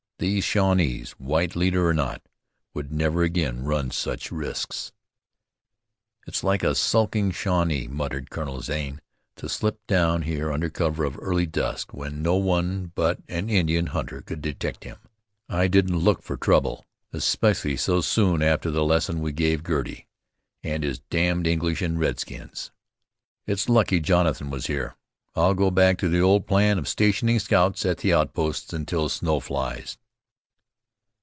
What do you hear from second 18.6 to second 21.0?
the lesson we gave Girty and his